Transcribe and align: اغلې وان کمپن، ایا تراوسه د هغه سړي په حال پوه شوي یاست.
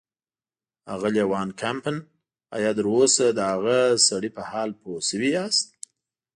اغلې 0.93 1.23
وان 1.31 1.49
کمپن، 1.61 1.95
ایا 2.55 2.71
تراوسه 2.77 3.25
د 3.37 3.39
هغه 3.51 3.77
سړي 4.07 4.29
په 4.37 4.41
حال 4.49 4.69
پوه 4.81 4.99
شوي 5.09 5.29
یاست. 5.37 5.67